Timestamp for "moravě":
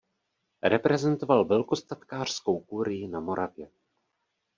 3.19-3.71